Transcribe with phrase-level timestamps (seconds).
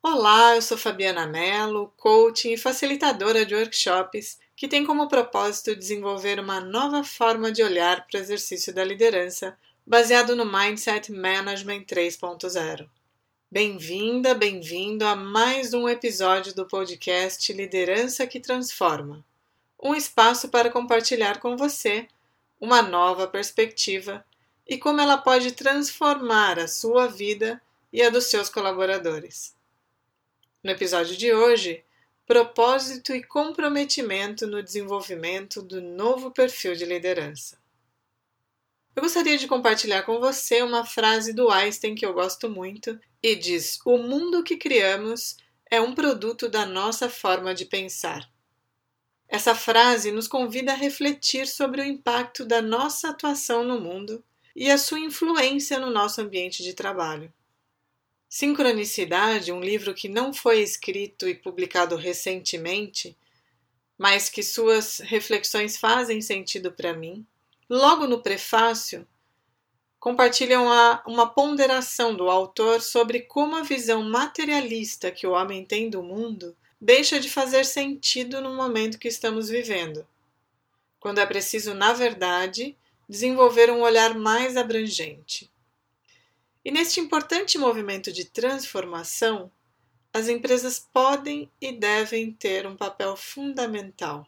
[0.00, 6.38] Olá, eu sou Fabiana Mello, coaching e facilitadora de workshops que tem como propósito desenvolver
[6.38, 12.88] uma nova forma de olhar para o exercício da liderança baseado no Mindset Management 3.0.
[13.50, 19.24] Bem-vinda, bem-vindo a mais um episódio do podcast Liderança que Transforma
[19.82, 22.06] um espaço para compartilhar com você
[22.60, 24.24] uma nova perspectiva
[24.64, 27.60] e como ela pode transformar a sua vida
[27.92, 29.57] e a dos seus colaboradores.
[30.60, 31.84] No episódio de hoje,
[32.26, 37.62] propósito e comprometimento no desenvolvimento do novo perfil de liderança.
[38.96, 43.36] Eu gostaria de compartilhar com você uma frase do Einstein que eu gosto muito e
[43.36, 45.36] diz: O mundo que criamos
[45.70, 48.28] é um produto da nossa forma de pensar.
[49.28, 54.24] Essa frase nos convida a refletir sobre o impacto da nossa atuação no mundo
[54.56, 57.32] e a sua influência no nosso ambiente de trabalho.
[58.28, 63.16] Sincronicidade, um livro que não foi escrito e publicado recentemente,
[63.96, 67.26] mas que suas reflexões fazem sentido para mim.
[67.70, 69.06] Logo no prefácio,
[69.98, 70.66] compartilham
[71.06, 76.56] uma ponderação do autor sobre como a visão materialista que o homem tem do mundo
[76.80, 80.06] deixa de fazer sentido no momento que estamos vivendo,
[81.00, 82.76] quando é preciso, na verdade,
[83.08, 85.50] desenvolver um olhar mais abrangente.
[86.68, 89.50] E neste importante movimento de transformação,
[90.12, 94.26] as empresas podem e devem ter um papel fundamental.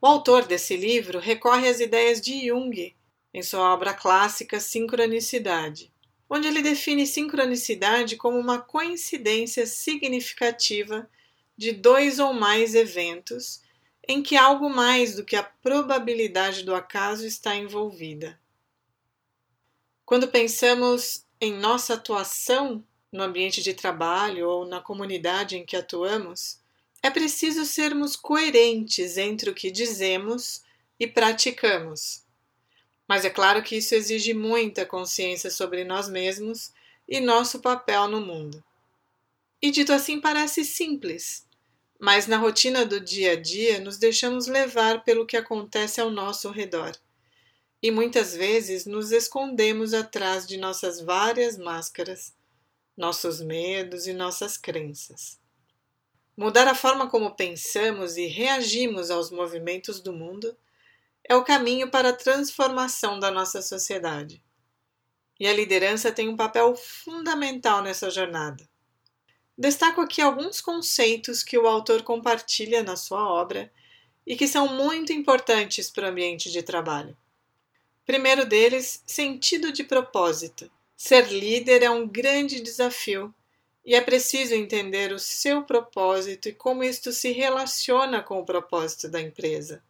[0.00, 2.96] O autor desse livro recorre às ideias de Jung
[3.34, 5.92] em sua obra clássica Sincronicidade,
[6.26, 11.06] onde ele define sincronicidade como uma coincidência significativa
[11.54, 13.62] de dois ou mais eventos
[14.08, 18.40] em que algo mais do que a probabilidade do acaso está envolvida.
[20.08, 26.58] Quando pensamos em nossa atuação no ambiente de trabalho ou na comunidade em que atuamos,
[27.02, 30.62] é preciso sermos coerentes entre o que dizemos
[30.98, 32.24] e praticamos.
[33.06, 36.72] Mas é claro que isso exige muita consciência sobre nós mesmos
[37.06, 38.64] e nosso papel no mundo.
[39.60, 41.46] E dito assim, parece simples,
[42.00, 46.50] mas na rotina do dia a dia nos deixamos levar pelo que acontece ao nosso
[46.50, 46.98] redor
[47.82, 52.34] e muitas vezes nos escondemos atrás de nossas várias máscaras,
[52.96, 55.38] nossos medos e nossas crenças.
[56.36, 60.56] Mudar a forma como pensamos e reagimos aos movimentos do mundo
[61.22, 64.42] é o caminho para a transformação da nossa sociedade.
[65.38, 68.68] E a liderança tem um papel fundamental nessa jornada.
[69.56, 73.72] Destaco aqui alguns conceitos que o autor compartilha na sua obra
[74.26, 77.16] e que são muito importantes para o ambiente de trabalho.
[78.08, 80.70] Primeiro deles, sentido de propósito.
[80.96, 83.34] Ser líder é um grande desafio
[83.84, 89.10] e é preciso entender o seu propósito e como isto se relaciona com o propósito
[89.10, 89.82] da empresa,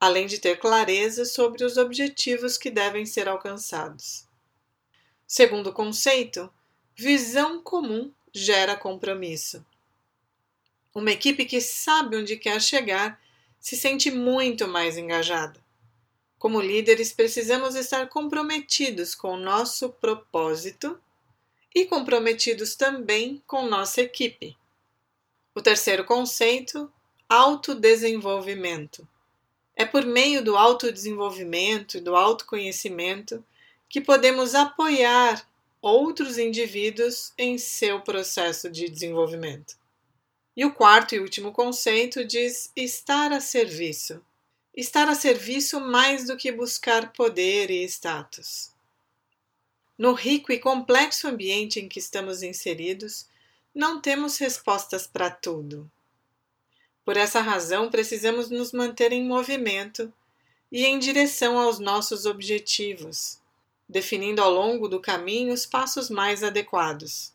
[0.00, 4.26] além de ter clareza sobre os objetivos que devem ser alcançados.
[5.26, 6.50] Segundo conceito,
[6.96, 9.62] visão comum gera compromisso.
[10.94, 13.20] Uma equipe que sabe onde quer chegar
[13.60, 15.61] se sente muito mais engajada.
[16.42, 21.00] Como líderes, precisamos estar comprometidos com o nosso propósito
[21.72, 24.58] e comprometidos também com nossa equipe.
[25.54, 26.92] O terceiro conceito,
[27.28, 29.06] autodesenvolvimento.
[29.76, 33.44] É por meio do autodesenvolvimento e do autoconhecimento
[33.88, 35.48] que podemos apoiar
[35.80, 39.76] outros indivíduos em seu processo de desenvolvimento.
[40.56, 44.20] E o quarto e último conceito diz estar a serviço
[44.74, 48.72] estar a serviço mais do que buscar poder e status.
[49.98, 53.26] No rico e complexo ambiente em que estamos inseridos,
[53.74, 55.90] não temos respostas para tudo.
[57.04, 60.12] Por essa razão, precisamos nos manter em movimento
[60.70, 63.38] e em direção aos nossos objetivos,
[63.88, 67.32] definindo ao longo do caminho os passos mais adequados.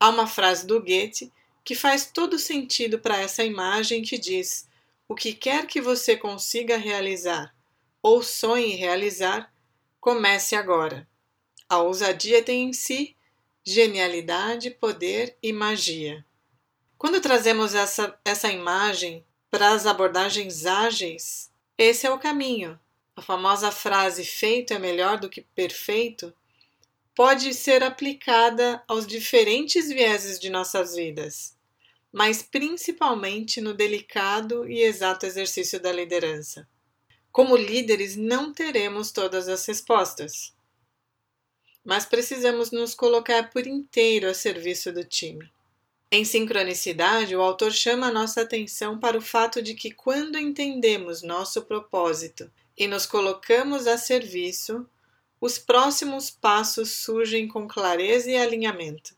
[0.00, 1.30] Há uma frase do Goethe
[1.62, 4.66] que faz todo sentido para essa imagem que diz:
[5.08, 7.54] o que quer que você consiga realizar
[8.02, 9.52] ou sonhe realizar,
[10.00, 11.08] comece agora.
[11.68, 13.16] A ousadia tem em si
[13.64, 16.24] genialidade, poder e magia.
[16.98, 22.78] Quando trazemos essa, essa imagem para as abordagens ágeis, esse é o caminho.
[23.16, 26.34] A famosa frase feito é melhor do que perfeito
[27.14, 31.53] pode ser aplicada aos diferentes vieses de nossas vidas
[32.14, 36.68] mas principalmente no delicado e exato exercício da liderança.
[37.32, 40.54] Como líderes, não teremos todas as respostas.
[41.84, 45.50] mas precisamos nos colocar por inteiro a serviço do time.
[46.08, 51.20] Em sincronicidade, o autor chama a nossa atenção para o fato de que, quando entendemos
[51.20, 54.88] nosso propósito e nos colocamos a serviço,
[55.40, 59.16] os próximos passos surgem com clareza e alinhamento.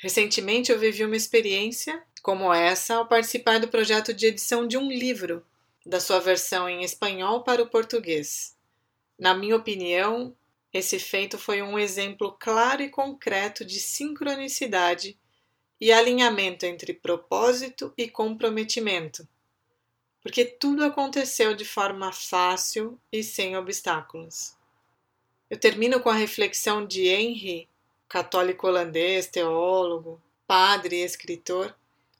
[0.00, 4.90] Recentemente eu vivi uma experiência como essa ao participar do projeto de edição de um
[4.90, 5.44] livro,
[5.84, 8.56] da sua versão em espanhol para o português.
[9.18, 10.34] Na minha opinião,
[10.72, 15.18] esse feito foi um exemplo claro e concreto de sincronicidade
[15.78, 19.28] e alinhamento entre propósito e comprometimento,
[20.22, 24.56] porque tudo aconteceu de forma fácil e sem obstáculos.
[25.50, 27.68] Eu termino com a reflexão de Henry,
[28.10, 31.72] católico holandês, teólogo, padre e escritor,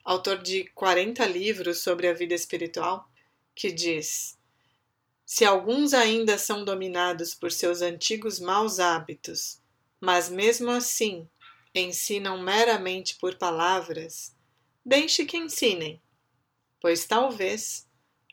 [0.05, 3.11] autor de 40 livros sobre a vida espiritual,
[3.57, 4.39] que diz:
[5.27, 9.61] Se alguns ainda são dominados por seus antigos maus hábitos,
[10.01, 11.29] mas mesmo assim
[11.75, 14.33] ensinam meramente por palavras,
[14.87, 16.01] deixe que ensinem,
[16.81, 17.85] pois talvez,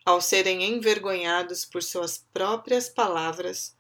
[0.06, 3.76] ao serem envergonhados por suas próprias palavras,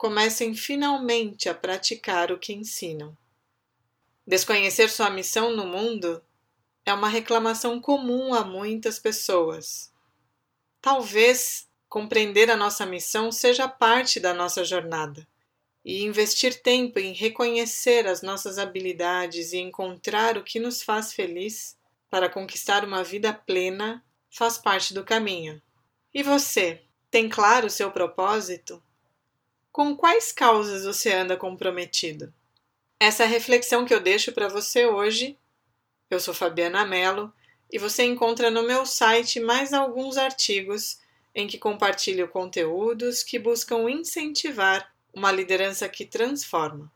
[0.00, 3.14] comecem finalmente a praticar o que ensinam.
[4.26, 6.24] Desconhecer sua missão no mundo
[6.86, 9.92] é uma reclamação comum a muitas pessoas.
[10.80, 15.28] Talvez compreender a nossa missão seja parte da nossa jornada
[15.84, 21.76] e investir tempo em reconhecer as nossas habilidades e encontrar o que nos faz feliz
[22.08, 25.60] para conquistar uma vida plena faz parte do caminho.
[26.14, 26.80] E você,
[27.10, 28.82] tem claro o seu propósito?
[29.72, 32.34] Com quais causas você anda comprometido?
[32.98, 35.38] Essa é a reflexão que eu deixo para você hoje.
[36.10, 37.32] Eu sou Fabiana Mello
[37.72, 40.98] e você encontra no meu site mais alguns artigos
[41.32, 46.90] em que compartilho conteúdos que buscam incentivar uma liderança que transforma.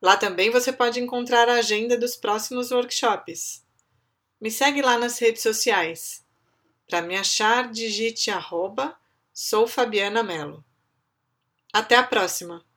[0.00, 3.64] Lá também você pode encontrar a agenda dos próximos workshops.
[4.38, 6.22] Me segue lá nas redes sociais.
[6.86, 8.94] Para me achar, digite arroba
[9.32, 10.62] sou Fabiana Mello.
[11.72, 12.67] Até a próxima!